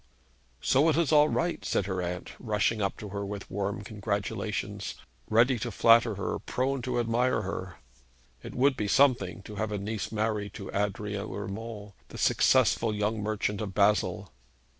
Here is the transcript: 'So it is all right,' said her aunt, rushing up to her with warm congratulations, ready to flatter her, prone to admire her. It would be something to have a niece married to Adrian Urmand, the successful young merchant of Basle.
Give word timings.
'So 0.61 0.89
it 0.89 0.97
is 0.97 1.11
all 1.11 1.29
right,' 1.29 1.63
said 1.63 1.85
her 1.85 2.01
aunt, 2.01 2.31
rushing 2.39 2.81
up 2.81 2.97
to 2.97 3.09
her 3.09 3.23
with 3.23 3.51
warm 3.51 3.83
congratulations, 3.83 4.95
ready 5.29 5.59
to 5.59 5.69
flatter 5.69 6.15
her, 6.15 6.39
prone 6.39 6.81
to 6.81 6.99
admire 6.99 7.43
her. 7.43 7.75
It 8.41 8.55
would 8.55 8.75
be 8.75 8.87
something 8.87 9.43
to 9.43 9.57
have 9.57 9.71
a 9.71 9.77
niece 9.77 10.11
married 10.11 10.55
to 10.55 10.71
Adrian 10.73 11.31
Urmand, 11.31 11.91
the 12.07 12.17
successful 12.17 12.95
young 12.95 13.21
merchant 13.21 13.61
of 13.61 13.75
Basle. 13.75 14.31